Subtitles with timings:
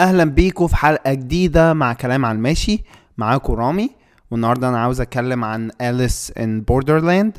[0.00, 2.84] أهلا بيكم في حلقة جديدة مع كلام عن الماشي
[3.18, 3.90] معاكم رامي.
[4.30, 7.38] والنهاردة أنا عاوز أتكلم عن Alice in Borderland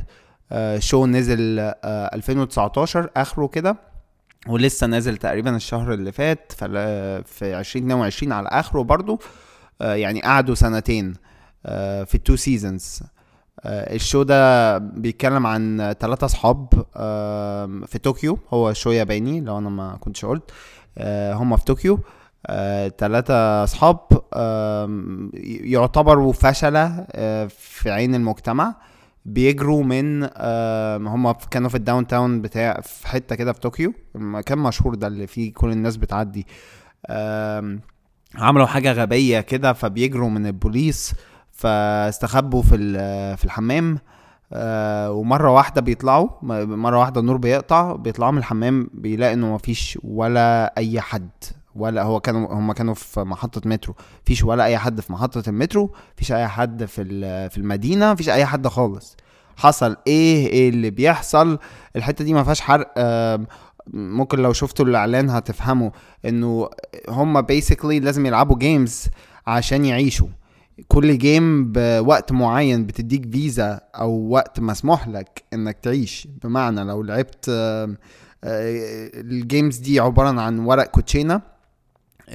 [0.80, 3.76] show نزل آه 2019 آخره كده.
[4.48, 6.52] ولسه نازل تقريبا الشهر اللي فات
[7.26, 9.20] في 2022 على آخره برضو.
[9.82, 11.14] آه يعني قعدوا سنتين
[11.66, 13.00] آه في ال two seasons
[13.66, 16.68] ال show ده بيتكلم عن ثلاثة أصحاب
[16.98, 18.38] آم، في طوكيو.
[18.54, 20.52] هو show ياباني لو أنا ما كنتش قلت.
[20.98, 22.00] آه، هم في طوكيو.
[22.98, 24.00] ثلاثة أصحاب
[24.34, 25.32] آم،
[25.64, 28.76] يعتبروا فشلة آه، في عين المجتمع.
[29.26, 30.24] بيجروا من
[31.08, 33.94] هم كانوا في ال downtown بتاع في حتة كده في طوكيو.
[34.16, 36.48] المكان مشهور ده اللي فيه كل الناس بتعدي.
[38.36, 41.14] عملوا حاجة غبية كده فبيجروا من البوليس
[41.52, 42.78] فاستخبوا في
[43.38, 43.98] في الحمام.
[44.54, 46.30] آه، ومرة واحدة بيطلعوا
[46.66, 51.30] مرة واحدة النور بيقطع بيطلعوا من الحمام بيلاقي إنه مفيش ولا أي حد.
[51.76, 53.96] ولا هو كانوا هم كانوا في محطة مترو.
[54.24, 57.04] مفيش ولا أي حد في محطة المترو مفيش أي حد في
[57.50, 59.18] في المدينة مفيش أي حد خالص.
[59.58, 61.60] حصل إيه إيه اللي بيحصل؟
[61.96, 62.94] الحتة دي ما فيهاش حرق.
[63.94, 65.90] ممكن لو شفتوا الإعلان هتفهموا
[66.26, 66.70] إنه
[67.10, 69.06] هم basically لازم يلعبوا games
[69.48, 70.28] عشان يعيشوا.
[70.88, 76.28] كل game بوقت معين بتديك فيزا أو وقت مسموح لك إنك تعيش.
[76.44, 77.96] بمعنى لو لعبت آه،
[79.14, 81.42] ال games دي عبارة عن ورق كوتشينة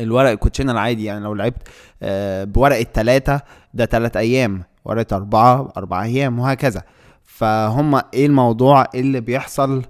[0.01, 1.69] الورق الكوتشينة العادي يعني لو لعبت
[2.03, 3.41] آه، بورق التلاتة
[3.75, 6.83] ده تلات أيام ورقة أربعة أربع أيام وهكذا.
[7.25, 9.83] فهم إيه الموضوع اللي بيحصل؟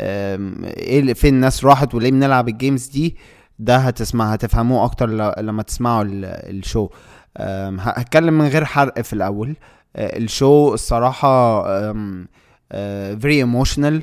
[0.00, 3.16] إيه اللي فين الناس راحت وليه بنلعب ال games دي؟
[3.58, 5.10] ده هتسمع هتفهموه أكتر
[5.42, 6.88] لما تسمعوا ال- ال show.
[7.80, 9.56] هتكلم من غير حرق في الأول.
[9.96, 11.64] أه، ال show الصراحة
[12.72, 14.02] emotional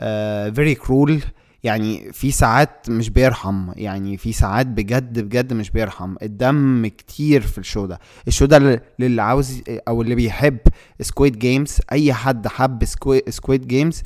[0.00, 1.20] أه، very cruel
[1.62, 6.14] يعني في ساعات مش بيرحم يعني في ساعات بجد بجد مش بيرحم.
[6.22, 7.98] الدم كتير في ال show ده.
[8.28, 10.58] ال show ده للي عاوز أو اللي بيحب
[11.00, 12.84] Squid Games أي حد حب
[13.28, 14.02] Squid Games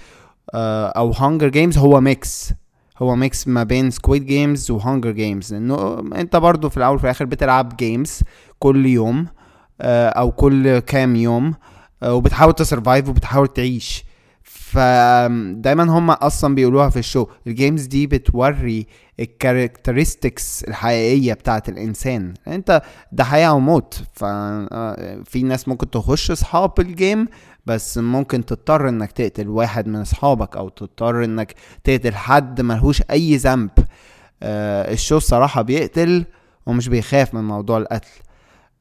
[0.54, 2.52] أو Hunger Games هو mix
[2.98, 7.04] هو mix ما بين Squid Games و Hunger Games لأنه أنت برضو في الأول وفي
[7.04, 8.20] الآخر بتلعب games
[8.58, 9.26] كل يوم
[9.80, 11.54] آه، أو كل كام يوم
[12.02, 14.04] آه، وبتحاول ت survive وبتحاول تعيش.
[14.44, 17.26] فدايما هم أصلا بيقولوها في ال show.
[17.46, 18.86] ال games دي بتوري
[19.20, 22.34] ال characteristics الحقيقية بتاعت الإنسان.
[22.48, 22.82] أنت
[23.12, 24.02] ده حياة أو موت.
[24.12, 27.28] ففي ناس ممكن تخش أصحاب ال game
[27.66, 33.36] بس ممكن تضطر إنك تقتل واحد من أصحابك أو تضطر إنك تقتل حد ملهوش أي
[33.36, 33.70] ذنب.
[34.42, 36.24] آه، ال show الصراحة بيقتل
[36.66, 38.10] ومش بيخاف من موضوع القتل.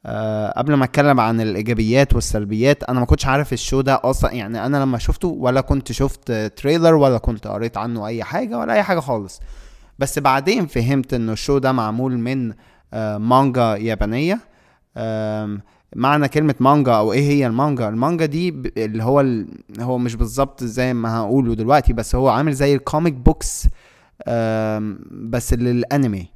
[0.05, 4.31] أه قبل ما اتكلم عن الإيجابيات والسلبيات أنا ما كنتش عارف ال show ده أصلا.
[4.33, 8.73] يعني أنا لما شفته ولا كنت شفت trailer ولا كنت قريت عنه أي حاجة ولا
[8.73, 9.41] أي حاجة خالص.
[9.99, 12.53] بس بعدين فهمت انه ال show ده معمول من
[12.93, 14.39] آه، مانجا يابانية.
[15.95, 19.47] معنى كلمة مانجا أو إيه هي المانجا؟ المانجا دي اللي هو ال...
[19.79, 23.67] هو مش بالظبط زي ما هقوله دلوقتي بس هو عامل زي ال comic books
[25.11, 26.27] بس للأنمي.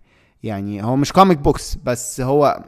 [0.43, 2.63] يعني هو مش comic books بس هو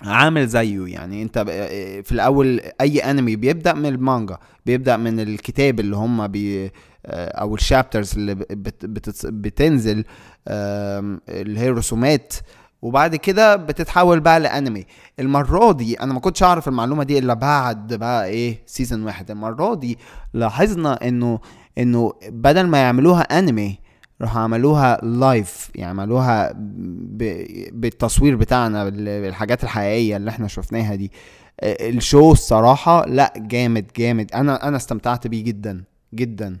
[0.00, 1.22] عامل زيه يعني.
[1.22, 6.70] انت ب- في الأول أي انمي بيبدأ من المانجا بيبدأ من الكتاب اللي هم بي
[7.06, 10.04] أو ال chapters اللي بت بت بتنزل
[10.48, 12.34] اللي هي رسومات
[12.82, 14.84] وبعد كده بتتحول بقى لأنمي.
[15.20, 19.30] المرة دي أنا ما كنتش أعرف المعلومة دي إلا بعد بقى إيه season واحد.
[19.30, 19.98] المرة دي
[20.34, 21.38] لاحظنا إنه
[21.78, 23.78] إنه بدل ما يعملوها انمي
[24.20, 27.44] راحوا عملوها live يعملوها ب...
[27.80, 31.12] بالتصوير بتاعنا بال- بالحاجات الحقيقية اللي إحنا شفناها دي.
[31.60, 34.32] آه، ال show الصراحة لا جامد جامد.
[34.34, 36.58] أنا أنا استمتعت بيه جدا جدا.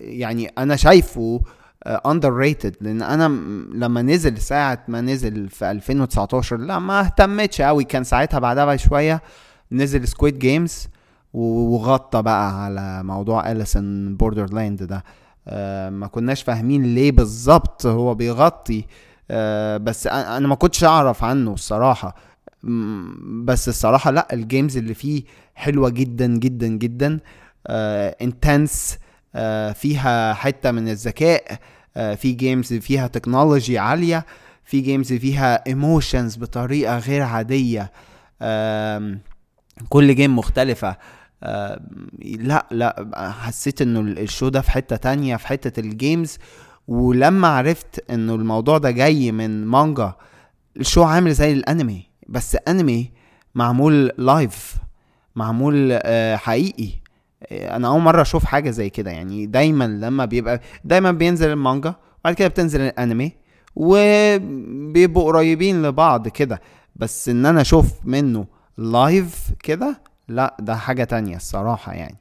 [0.00, 1.40] يعني أنا شايفه
[1.86, 3.24] underrated لأن أنا
[3.74, 9.22] لما نزل ساعة ما نزل في 2019 لا ما اهتمتش قوي كان ساعتها بعدها بشوية
[9.72, 10.88] نزل سكويد جيمز
[11.34, 14.96] وغطى بقى على موضوع Alice in Borderland ده.
[14.96, 15.02] آه،
[15.90, 18.84] ما كناش فاهمين ليه بالظبط هو بيغطي.
[19.30, 22.14] آه، بس أنا ما كنتش أعرف عنه الصراحة.
[23.44, 25.22] بس الصراحة لأ ال games اللي فيه
[25.54, 27.20] حلوة جدا جدا جدا.
[28.20, 28.98] intense
[29.74, 31.58] فيها حتة من الذكاء.
[31.96, 34.26] آه، في games فيها technology عالية.
[34.64, 37.92] في games فيها emotions بطريقة غير عادية.
[39.88, 40.96] كل game مختلفة.
[41.42, 41.80] آه،
[42.22, 46.38] لا لا حسيت إنه ال show ده في حتة تانية في حتة ال games
[46.88, 50.12] ولما عرفت إنه الموضوع ده جاي من مانجا
[50.76, 53.10] ال show عامل زي الانمي بس انمي
[53.54, 54.74] معمول live
[55.36, 56.88] معمول آه، حقيقي.
[57.52, 59.10] آه، أنا أول مرة أشوف حاجة زي كده.
[59.10, 63.32] يعني دايما لما بيبقى دايما بينزل المانجا وبعد كده بتنزل الانمي
[63.76, 66.60] وبيبقوا قريبين لبعض كده.
[66.96, 68.46] بس إن أنا أشوف منه
[68.78, 72.18] live كده لا ده حاجة تانية الصراحة يعني.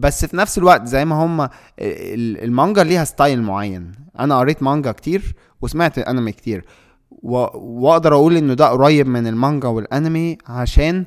[0.00, 1.48] بس في نفس الوقت زي ما هم
[1.80, 3.92] المانجا ليها style معين.
[4.18, 6.64] أنا قريت مانجا كتير وسمعت انمي كتير.
[7.22, 11.04] واقدر أقول إنه ده قريب من المانجا والانمي عشان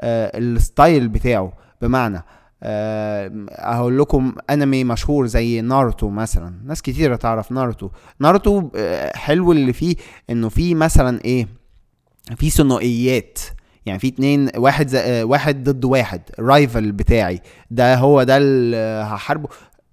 [0.00, 1.52] آه، ال style بتاعه.
[1.82, 2.22] بمعنى
[2.62, 6.54] أقول لكم انمي مشهور زي ناروتو مثلا.
[6.64, 7.90] ناس كتيرة تعرف ناروتو.
[8.18, 9.96] ناروتو آه، حلو اللي فيه
[10.30, 11.48] إنه فيه مثلا إيه
[12.36, 13.38] في ثنائيات.
[13.86, 17.40] يعني في اتنين واحد زي واحد ضد واحد rival بتاعي.
[17.70, 18.76] ده هو ده اللي
[19.06, 19.48] هحاربه.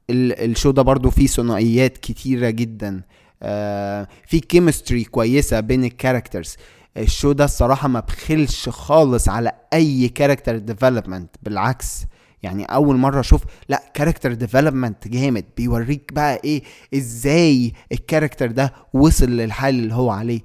[0.09, 3.01] ال show ده برضو فيه ثنائيات كتيرة جدا.
[3.44, 6.56] آه في chemistry كويسة بين ال characters
[6.97, 12.06] ال show ده الصراحة ما بخلش خالص على أي character development بالعكس.
[12.44, 15.45] يعني أول مرة أشوف لأ character development جامد.
[15.57, 16.63] بيوريك بقى إيه
[16.95, 20.42] إزاي ال character ده وصل للحال اللي هو عليه.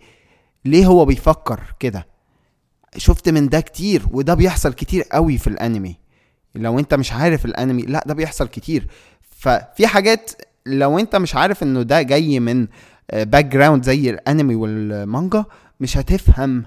[0.65, 2.14] ليه هو بيفكر كده؟
[2.97, 5.97] شفت من ده كتير وده بيحصل كتير قوي في الانمي.
[6.55, 8.87] لو انت مش عارف الانمي لا ده بيحصل كتير.
[9.31, 10.31] ففي حاجات
[10.67, 12.67] لو انت مش عارف انه ده جاي من
[13.13, 15.45] back آه، ground زي الانمي والمانجا
[15.81, 16.65] مش هتفهم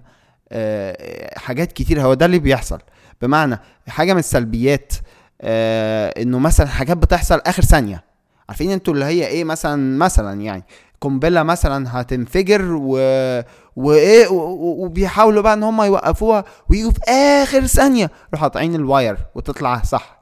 [0.52, 2.02] آه، حاجات كتير.
[2.02, 2.80] هو ده اللي بيحصل.
[3.22, 4.94] بمعنى حاجة من السلبيات
[5.42, 8.04] آه، انه مثلا حاجات بتحصل آخر ثانية.
[8.50, 10.64] عارفين أنتوا اللي هي إيه؟ مثلا مثلا يعني
[11.02, 12.92] قنبلة مثلا هتنفجر و
[13.76, 20.20] وايه وبيحاولوا بقى إن هم يوقفوها ويجوا في آخر ثانية يروحوا قاطعين الواير وتطلع صح.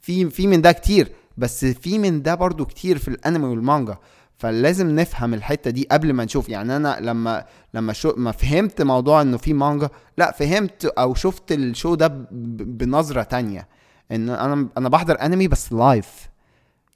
[0.00, 3.96] في في من ده كتير بس في من ده برضو كتير في الانمي والمانجا.
[4.38, 6.48] فلازم نفهم الحتة دي قبل ما نشوف.
[6.48, 7.44] يعني أنا لما
[7.74, 9.88] لما show ما فهمت موضوع إنه في مانجا
[10.18, 13.68] لا فهمت أو شفت ال show ده بنظرة تانية.
[14.12, 16.28] إن أنا أنا بحضر انمي بس live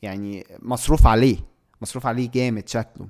[0.03, 1.52] يعني مصروف عليه.
[1.83, 3.07] مصروف عليه جامد شكله.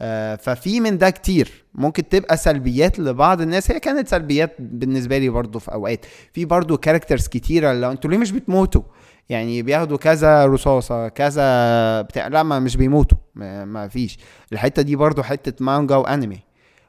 [0.00, 1.64] آه ففي من ده كتير.
[1.74, 3.70] ممكن تبقى سلبيات لبعض الناس.
[3.70, 6.06] هي كانت سلبيات بالنسبة لي برضو في أوقات.
[6.32, 8.82] في برضو characters كتيرة لو أنتوا ليه مش بتموتوا؟
[9.28, 12.28] يعني بياخدوا كذا رصاصة كذا بتاع.
[12.28, 13.18] لا ما مش بيموتوا.
[13.34, 14.18] ما, ما فيش.
[14.52, 16.40] الحتة دي برضو حتة مانجا وانمي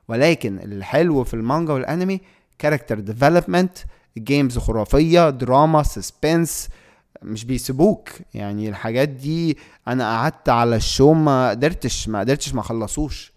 [0.07, 2.21] ولكن الحلو في المانجا والانمي
[2.59, 3.77] character development
[4.17, 6.69] games خرافية دراما suspense
[7.25, 8.09] مش بيسيبوك.
[8.33, 9.57] يعني الحاجات دي
[9.87, 13.35] أنا قعدت على ال show ما قدرتش ما قدرتش ما خلصوش.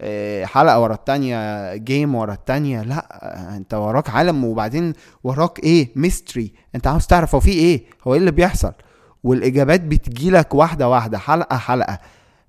[0.00, 3.06] آه، حلقة ورا التانية game ورا التانية لا
[3.56, 4.92] انت وراك عالم وبعدين
[5.24, 8.72] وراك إيه؟ mystery انت عاوز تعرف هو في إيه؟ هو إيه اللي بيحصل؟
[9.24, 11.98] والإجابات بتجيلك واحدة واحدة حلقة حلقة.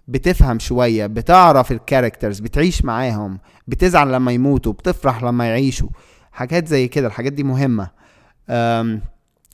[0.08, 5.90] بتفهم شوية بتعرف ال characters بتعيش معاهم بتزعل لما يموتوا بتفرح لما يعيشوا.
[6.32, 7.90] حاجات زي كده الحاجات دي مهمة.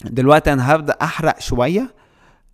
[0.05, 1.93] دلوقتي أنا هبدأ أحرق شوية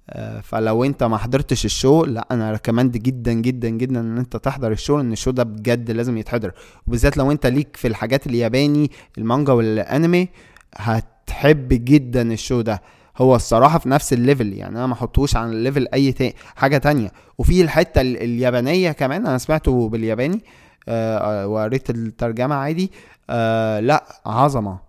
[0.10, 4.38] آه، فلو أنت ما حضرتش ال show لا أنا recommend جدا جدا جدا إن أنت
[4.38, 6.52] تحضر ال show لأن ال show ده بجد لازم يتحضر.
[6.88, 10.30] وبالذات لو أنت ليك في الحاجات الياباني المانجا والانمي
[10.76, 12.82] هتحب جدا ال show ده.
[13.18, 16.36] هو الصراحة في نفس ال level يعني أنا ما أحطوش عن ال level أي تاني
[16.56, 17.12] حاجة تانية.
[17.38, 20.44] وفي الحتة اليابانية كمان أنا سمعته بالياباني
[20.88, 22.92] آه, آه، وقريت الترجمة عادي
[23.30, 24.80] آه لا عظمة.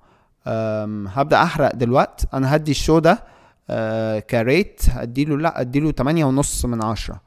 [1.08, 2.28] هبدأ أحرق دلوقت.
[2.34, 3.24] أنا هدي ال show ده
[3.70, 4.82] آه great.
[4.96, 7.20] اديله لا اديله تمانية ونص من عشرة.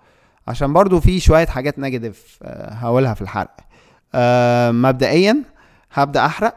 [0.48, 3.56] عشان برضو في شوية حاجات negative آه هقولها في الحرق
[4.16, 5.44] آه مبدئيا
[5.94, 6.56] هبدأ أحرق.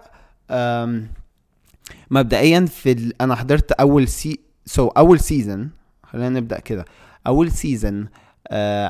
[2.10, 3.22] مبدئيا في ال...
[3.22, 5.70] أنا حضرت أول سي سو so, أول season
[6.02, 6.84] خلينا نبدأ كده.
[7.26, 8.08] أول season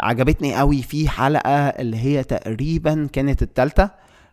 [0.00, 3.91] عجبتني قوي في حلقة اللي هي تقريبا كانت التالتة.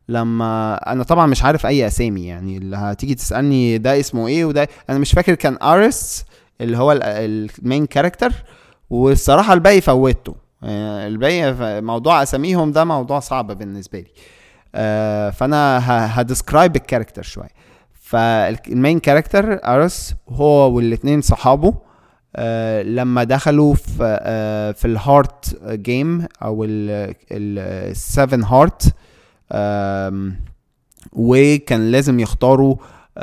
[0.10, 4.68] لما أنا طبعا مش عارف أي أسامي يعني اللي هتيجي تسألني ده اسمه إيه وده
[4.90, 6.26] أنا مش فاكر كان ارس
[6.62, 8.32] اللي هو ال main character
[8.90, 14.08] والصراحة الباقي فوتته يعني الباقي موضوع أساميهم ده موضوع صعب بالنسبة لي.
[14.76, 15.80] آه، فأنا
[16.22, 17.50] ه describe ال character شوية.
[18.02, 21.74] فال main character ارس هو والاثنين صحابه
[22.36, 26.66] آه لما دخلوا في آه في ال heart game أو
[27.32, 28.94] ال seven heart
[31.14, 32.76] وكان لازم يختاروا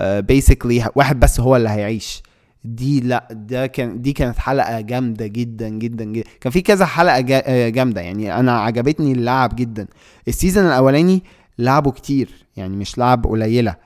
[0.02, 2.22] basically آه واحد بس هو اللي هيعيش.
[2.64, 6.26] دي لا ده كان دي كانت حلقة جامدة جدا جدا جدا.
[6.40, 8.00] كان في كذا حلقة آه، جامدة.
[8.00, 9.86] يعني أنا عجبتني اللعب جدا.
[10.28, 11.22] ال season الأولاني
[11.58, 13.76] لعبوا كتير يعني مش لعب قليلة.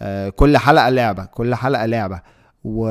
[0.00, 2.20] آه كل حلقة لعبة كل حلقة لعبة.
[2.64, 2.88] و...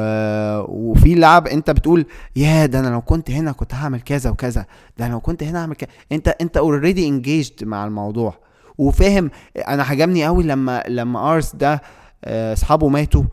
[0.67, 4.65] وفي لعب أنت بتقول يا ده أنا لو كنت هنا كنت هعمل كذا وكذا.
[4.97, 5.89] ده أنا لو كنت هنا هعمل كذا.
[6.11, 8.48] أنت أنت already engaged مع الموضوع.
[8.79, 9.31] وفاهم
[9.67, 11.81] أنا عجبني قوي لما لما آرس ده
[12.25, 13.23] آه، أصحابه ماتوا.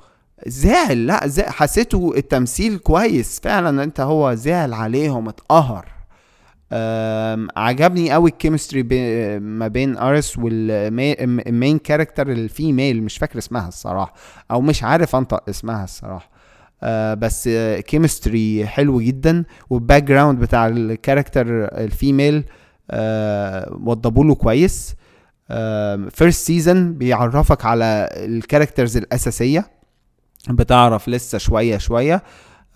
[0.47, 3.41] زعل لأ زعل حسيته التمثيل كويس.
[3.45, 5.87] فعلا أنت هو زعل عليهم اتقهر
[7.57, 8.83] عجبني قوي ال chemistry
[9.39, 14.15] ما بين آرس وال main character ال female مش فاكر اسمها الصراحة
[14.51, 16.31] أو مش عارف أنطق اسمها الصراحة.
[16.83, 17.49] آه بس
[17.87, 22.45] chemistry حلو جدا وال background بتاع ال character ال female
[22.91, 24.95] آه وضبوا له كويس.
[26.11, 29.67] first season بيعرفك على ال characters الأساسية.
[30.51, 32.23] بتعرف لسه شوية شوية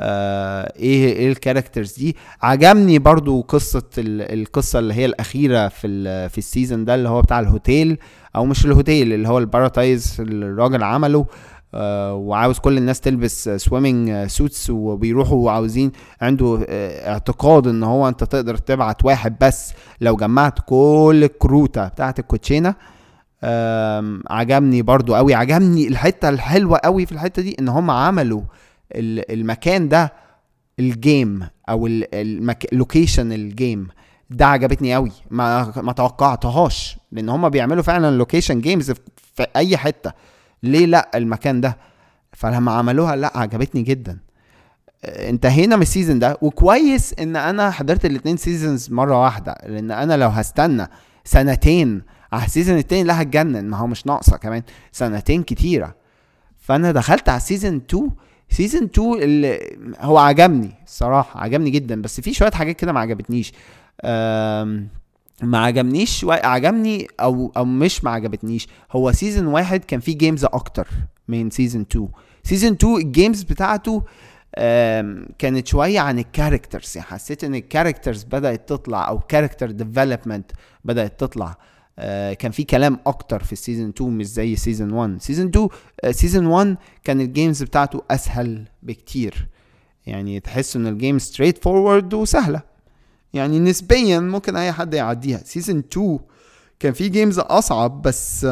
[0.00, 2.16] آه إيه إيه ال characters دي.
[2.42, 7.40] عجبني برضو قصة القصة اللي هي الأخيرة في في ال season ده اللي هو بتاع
[7.40, 7.98] الهوتيل
[8.36, 11.26] أو مش الهوتيل اللي هو ال paradise الراجل عمله.
[11.74, 18.56] وعاوز كل الناس تلبس swimming suits وبيروحوا عاوزين عنده آه اعتقاد ان هو انت تقدر
[18.56, 19.72] تبعت واحد بس.
[20.00, 22.74] لو جمعت كل الكروتة بتاعت الكوتشينة
[24.30, 25.34] عجبني برضو قوي.
[25.34, 28.42] عجبني الحتة الحلوة قوي في الحتة دي ان هم عملوا
[28.94, 30.12] المكان ده
[30.78, 33.88] ال game أو ال location ال game
[34.30, 35.12] ده عجبتني قوي.
[35.30, 38.90] ما ما توقعتهاش لأن هم بيعملوا فعلا location games
[39.34, 40.12] في أي حتة.
[40.62, 41.76] ليه لا المكان ده؟
[42.32, 44.18] فلما عملوها لا عجبتني جدا.
[45.04, 50.16] انتهينا من ال season ده وكويس إن أنا حضرت الاثنين seasons مرة واحدة لأن أنا
[50.16, 50.86] لو هستنى
[51.24, 52.02] سنتين
[52.32, 54.62] على ال season التاني لا هتجنن ما هو مش ناقصة كمان
[54.92, 55.94] سنتين كتيرة.
[56.58, 58.10] فأنا دخلت على ال season 2
[58.50, 63.52] season 2 اللي هو عجبني الصراحه عجبني جدا بس في شوية حاجات كده ما عجبتنيش.
[65.42, 68.68] ما عجبنيش عجبني أو أو مش ما عجبتنيش.
[68.92, 70.88] هو season واحد كان فيه games أكتر
[71.28, 72.08] من season 2
[72.44, 74.02] season 2 ال games بتاعته
[75.38, 80.50] كانت شوية عن ال characters يعني حسيت إن ال characters بدأت تطلع أو character development
[80.84, 81.58] بدأت تطلع.
[81.98, 85.68] آه كان في كلام أكتر في ال season 2 مش زي season 1 season 2
[86.10, 89.48] season 1 كان ال games بتاعته أسهل بكتير.
[90.06, 92.69] يعني تحس إن ال game straightforward وسهلة.
[93.34, 95.38] يعني نسبيا ممكن أي حد يعديها.
[95.38, 96.18] season 2
[96.80, 98.46] كان في games أصعب بس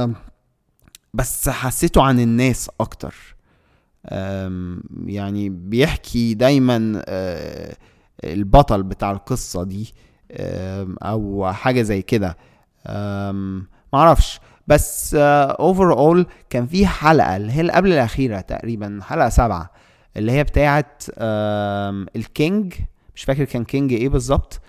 [1.14, 3.14] بس حسيته عن الناس أكتر.
[5.06, 7.76] يعني بيحكي دايما آه،
[8.25, 9.94] البطل بتاع القصة دي
[11.02, 12.37] أو حاجة زي كده.
[13.92, 14.40] معرفش.
[14.66, 19.70] بس over uh, all كان في حلقة اللي هي اللي قبل الأخيرة تقريبا حلقة سبعة
[20.16, 20.97] اللي هي بتاعه
[22.17, 22.75] ال king.
[23.19, 24.61] مش فاكر كان king إيه بالظبط uh,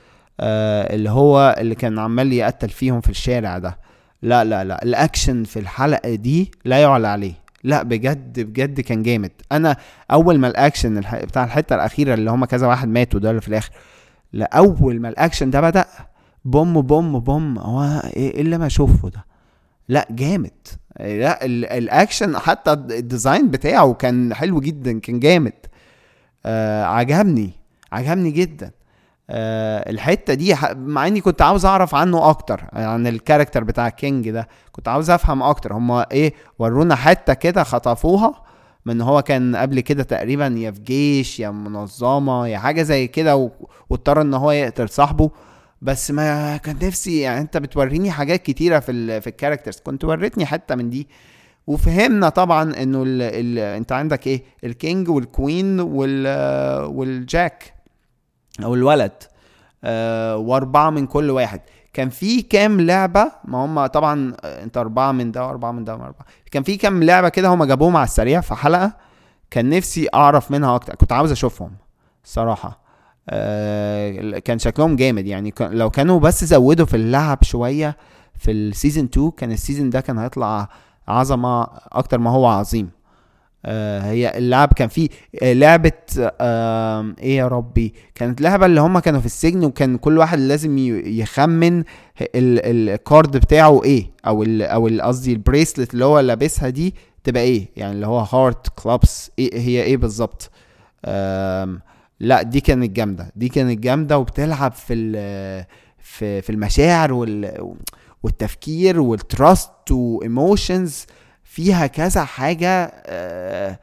[0.41, 3.77] اللي هو اللي كان عمال يقتل فيهم في الشارع ده.
[4.21, 7.33] لا لا لا الأكشن في الحلقة دي لا يعلى عليه.
[7.63, 9.31] لا بجد بجد كان جامد.
[9.51, 9.77] أنا
[10.11, 13.71] أول ما الأكشن بتاع الحتة الأخيرة اللي هما كذا واحد ماتوا ده اللي في الآخر
[14.33, 15.85] لاول ما الأكشن ده بدأ
[16.45, 19.25] بوم بوم بوم هو إيه اللي ما أشوفه ده؟
[19.89, 20.67] لا جامد.
[20.99, 25.53] لا الأكشن حتى ال design بتاعه كان حلو جدا كان جامد.
[26.45, 27.58] آه عجبني.
[27.91, 28.71] عجبني جدا.
[29.29, 34.29] آه الحتة دي مع إني كنت عاوز أعرف عنه أكتر عن ال character بتاع king
[34.29, 35.73] ده كنت عاوز أفهم أكتر.
[35.73, 38.43] هما إيه ورونا حتة كده خطفوها
[38.85, 43.51] من هو كان قبل كده تقريبا يا في جيش يا منظمة يا حاجة زي كده
[43.89, 45.31] واضطر إن هو يقتل صاحبه.
[45.81, 50.03] بس ما كان نفسي يعني أنت بتوريني حاجات كتيرة في ال في ال characters كنت
[50.05, 51.07] وريتني حتة من دي.
[51.67, 56.27] وفهمنا طبعا إنه ال ال أنت عندك إيه؟ ال king وال
[56.85, 57.73] queen وال وال jack.
[58.63, 59.11] أو الولد.
[59.83, 61.61] آه وأربعة من كل واحد.
[61.93, 66.25] كان في كام لعبة ما هم طبعا أنت أربعة من ده وأربعة من ده وأربعة.
[66.51, 68.93] كان في كام لعبة كده هم جابوهم على السريع في حلقة
[69.51, 70.95] كان نفسي أعرف منها أكتر.
[70.95, 71.71] كنت عاوز أشوفهم
[72.23, 72.79] صراحة.
[73.29, 75.53] آه، كان شكلهم جامد يعني.
[75.61, 77.97] لو كانوا بس زودوا في اللعب شوية
[78.39, 80.69] في ال season 2 كان ال season ده كان هيطلع
[81.07, 82.85] عظمة أكتر ما هو عظيم.
[82.85, 82.98] آه
[83.65, 85.09] هي اللعب كان فيه
[85.43, 85.91] آه لعبة
[86.41, 90.77] آه إيه يا ربي؟ كانت لعبة اللي هم كانوا في السجن وكان كل واحد لازم
[91.07, 91.83] يخمن
[92.35, 97.43] ال card بتاعه إيه؟ أو ال أو قصدي ال bracelet اللي هو لابسها دي تبقى
[97.43, 100.51] إيه؟ يعني اللي هو heart clubs إيه هي إيه بالظبط؟
[101.05, 101.77] آه
[102.19, 104.95] لا دي كانت جامدة دي كانت جامدة وبتلعب في
[105.99, 107.73] في في المشاعر وال
[108.23, 111.05] والتفكير وال trust و emotions
[111.49, 113.79] فيها كذا حاجة آه،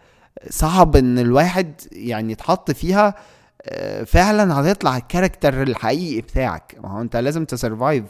[0.50, 3.14] صعب إن الواحد يعني يتحط فيها
[3.62, 6.76] آه، فعلا هتطلع ال character الحقيقي بتاعك.
[6.82, 8.04] ما هو أنت لازم ت survive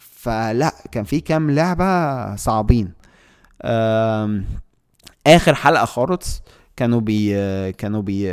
[0.00, 2.92] فلا كان في كام لعبة صعبين.
[5.26, 6.42] آخر حلقة خالص
[6.76, 7.32] كانوا بي
[7.72, 8.30] كانوا بي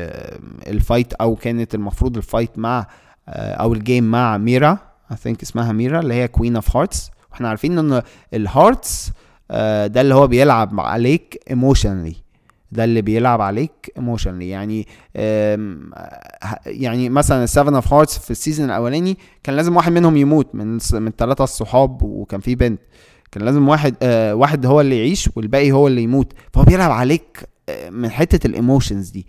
[0.68, 2.88] ال fight أو كانت المفروض ال fight مع
[3.30, 4.78] أو ال game مع ميرا
[5.12, 8.02] I think اسمها ميرا اللي هي Queen of Hearts وإحنا عارفين ان
[8.34, 9.12] ال hearts
[9.88, 12.16] ده اللي هو بيلعب عليك emotionally
[12.72, 14.88] ده اللي بيلعب عليك emotionally يعني
[16.66, 20.56] يعني مثلا ال Seven of Hearts في ال season الأولاني كان لازم واحد منهم يموت
[20.56, 22.80] من من الثلاثه الصحاب وكان في بنت.
[23.32, 26.34] كان لازم واحد آه واحد هو اللي يعيش والباقي هو اللي يموت.
[26.54, 29.28] فهو بيلعب عليك آه، من حتة ال emotions دي.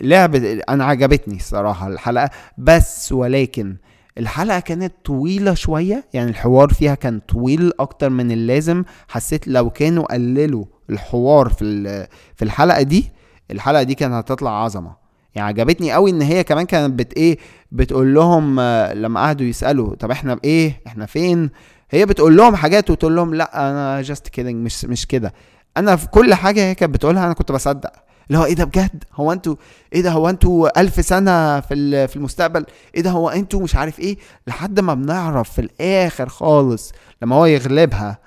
[0.00, 3.76] لعبة أنا عجبتني الصراحة الحلقة بس ولكن
[4.18, 8.84] الحلقة كانت طويلة شوية يعني الحوار فيها كان طويل أكتر من اللازم.
[9.08, 12.06] حسيت لو كانوا قللوا الحوار في
[12.36, 13.12] في الحلقة دي
[13.50, 14.92] الحلقة دي كانت هتطلع عظمة.
[15.34, 17.38] يعني عجبتني قوي إن هي كمان كانت بت إيه
[17.72, 18.60] بتقول لهم
[18.94, 21.50] لما قعدوا يسألوا طب إحنا بايه إحنا فين؟
[21.90, 25.32] هي بتقول لهم حاجات وتقول لهم لأ أنا just kidding مش مش كده.
[25.76, 27.92] أنا في كل حاجة هي كانت بتقولها أنا كنت بصدق.
[28.28, 29.56] اللي هو إيه ده بجد؟ هو أنتوا
[29.92, 33.98] إيه ده؟ هو أنتوا ألف سنة في في المستقبل؟ إيه ده؟ هو أنتوا مش عارف
[34.00, 34.16] إيه؟
[34.46, 36.92] لحد ما بنعرف في الآخر خالص
[37.22, 38.18] لما هو يغلبها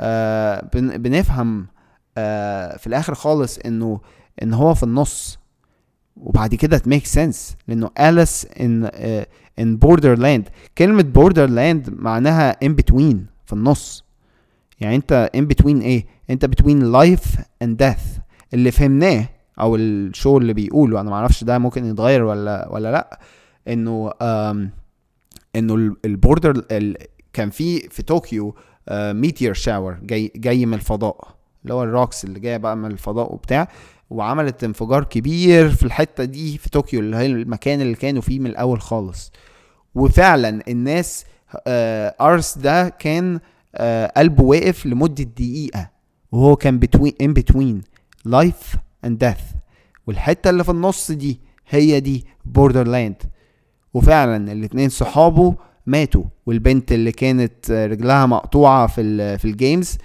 [0.00, 1.66] آه بنفهم
[2.18, 4.00] آه في الآخر خالص إنه
[4.42, 5.38] إن هو في النص.
[6.16, 8.90] وبعد كده ت make sense لإنه Alice in
[9.58, 10.48] in Borderland
[10.78, 14.04] كلمة borderland معناها in between في النص.
[14.80, 17.22] يعني أنت in between إيه؟ أنت between life
[17.62, 17.98] and death
[18.54, 19.28] اللي فهمناه
[19.60, 21.00] أو ال show اللي بيقوله.
[21.00, 23.20] أنا معرفش ده ممكن يتغير ولا ولا لأ.
[23.68, 24.12] إنه
[25.56, 26.64] إنه ال border
[27.32, 28.56] كان في في طوكيو
[28.92, 31.28] meteor shower جاي جاي من الفضاء.
[31.62, 33.68] اللي هو ال rocks اللي جاية بقى من الفضاء وبتاع.
[34.10, 38.46] وعملت انفجار كبير في الحتة دي في طوكيو اللي هي المكان اللي كانوا فيه من
[38.46, 39.32] الأول خالص.
[39.94, 41.24] وفعلا الناس
[42.20, 43.40] ارس ده كان
[44.16, 45.90] قلبه واقف لمدة دقيقة.
[46.32, 47.82] وهو كان between in between
[48.24, 49.38] life and death
[50.06, 53.22] والحتة اللي في النص دي هي دي borderland
[53.94, 55.54] وفعلا الاتنين صحابه
[55.86, 56.24] ماتوا.
[56.46, 59.98] والبنت اللي كانت رجلها مقطوعة في في ال games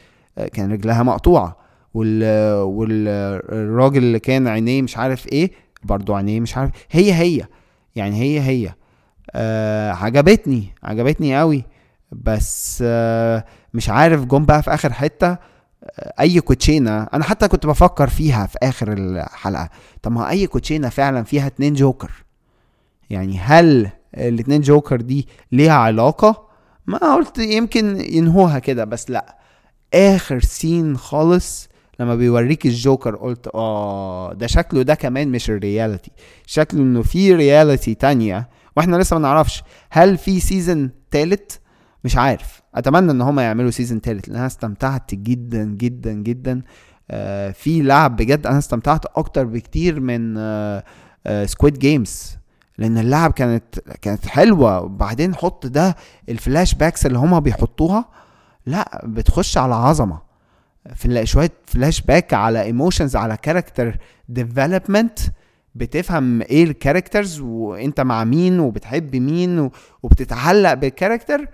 [0.54, 1.58] كان رجلها مقطوعة.
[1.94, 2.24] وال
[2.62, 5.52] والراجل اللي كان عينيه مش عارف إيه
[5.84, 7.46] برضو عينيه مش عارف هي هي.
[7.96, 8.74] يعني هي هي.
[9.32, 11.64] آه عجبتني عجبتني قوي.
[12.12, 15.38] بس آه مش عارف جم بقى في آخر حتة.
[16.20, 19.70] أي كوتشينة أنا حتى كنت بفكر فيها في آخر الحلقة
[20.02, 22.12] طب ما أي كوتشينة فعلا فيها اتنين جوكر؟
[23.10, 26.48] يعني هل الاتنين جوكر دي ليها علاقة؟
[26.88, 29.38] ما قلت يمكن ينهوها كده بس لأ.
[29.94, 36.12] آخر سين خالص لما بيوريك الجوكر قلت آه ده شكله ده كمان مش ال reality.
[36.46, 41.60] شكله إنه في reality تانية وإحنا لسه ما نعرفش هل في season تالت؟
[42.04, 42.62] مش عارف.
[42.76, 46.62] أتمنى إن هما يعملوا season تالت لأن أنا استمتعت جدا جدا جدا.
[47.12, 50.84] آه في لعب بجد أنا استمتعت أكتر بكتير من آه
[51.28, 52.38] آه Squid Games
[52.78, 54.82] لأن اللعب كانت كانت حلوة.
[54.82, 55.96] وبعدين حط ده
[56.30, 58.06] ال flashbacks اللي هما بيحطوها.
[58.66, 60.32] لا بتخش على عظمة.
[60.96, 63.98] في شوية فلاش باك على emotions على character
[64.30, 65.20] development
[65.76, 69.70] بتفهم إيه ال characters وأنت مع مين وبتحب مين
[70.04, 71.48] وبتتعلق بال character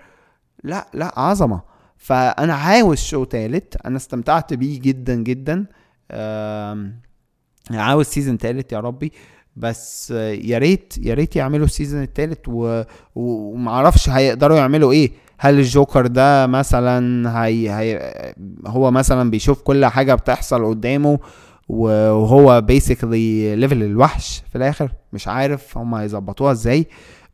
[0.64, 1.62] لا لا عظمة.
[1.98, 3.86] فأنا عاوز show تالت.
[3.86, 5.66] أنا استمتعت بيه جدا جدا.
[7.72, 9.12] عاوز season تالت يا ربي.
[9.56, 12.84] بس يا ريت يا ريت يعملوا ال season التالت و...
[13.16, 15.12] ومعرفش هيقدروا يعملوا إيه.
[15.40, 17.72] هل الجوكر ده مثلا هي...
[17.72, 18.34] هي
[18.68, 21.20] هو مثلا بيشوف كل حاجة بتحصل قدامه
[21.70, 26.88] وهو basically level الوحش في الآخر؟ مش عارف هم هيظبطوها إزاي.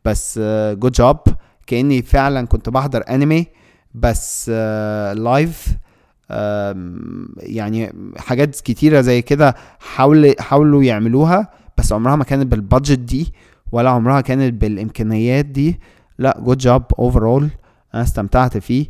[0.04, 0.38] بس
[0.72, 1.18] good job
[1.66, 3.46] كأني فعلا كنت بحضر انمي
[3.94, 4.48] بس
[5.16, 5.68] live
[7.38, 11.48] يعني حاجات كتيرة زي كده حاول حاولوا يعملوها
[11.78, 13.32] بس عمرها ما كانت بال budget دي
[13.72, 15.80] ولا عمرها كانت بالإمكانيات دي.
[16.18, 17.50] لا good job overall
[17.94, 18.86] أنا استمتعت فيه.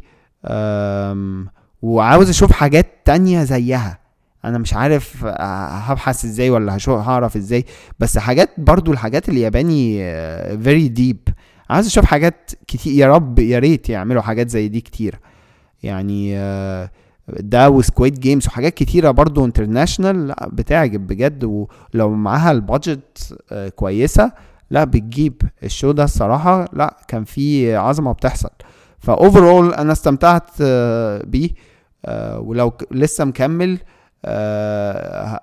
[1.82, 3.98] وعاوز أشوف حاجات تانية زيها.
[4.44, 7.64] أنا مش عارف هبحث إزاي ولا هشوف هعرف إزاي.
[7.98, 9.98] بس حاجات برضو الحاجات الياباني
[10.58, 11.28] very deep
[11.74, 15.18] عايز أشوف حاجات كتير يا رب يا ريت يعملوا حاجات زي دي كتير.
[15.82, 16.34] يعني
[17.28, 21.44] ده و Squid Games وحاجات كتيرة برضو international لأ بتعجب بجد.
[21.44, 23.38] ولو معاها ال budget
[23.76, 24.32] كويسة
[24.70, 26.68] لأ بتجيب ال show ده الصراحة.
[26.72, 28.50] لأ كان في عظمة بتحصل.
[28.98, 30.62] ف overall أنا استمتعت
[31.26, 31.50] بيه.
[32.36, 33.78] ولو لسه مكمل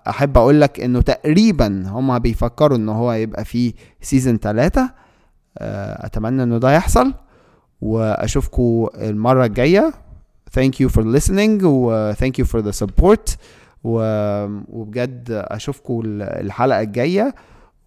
[0.10, 4.90] أحب أقول لك إنه تقريبا هما بيفكروا إن هو يبقى فيه season 3
[5.58, 7.14] أتمنى إنه ده يحصل
[7.82, 9.94] واشوفكم المرة الجاية.
[10.60, 13.36] Thank you for listening و thank you for the support
[13.84, 14.00] و...
[14.70, 17.36] وبجد اشوفكم الحلقة الجاية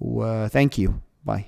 [0.01, 0.91] و thank you.
[1.25, 1.45] باي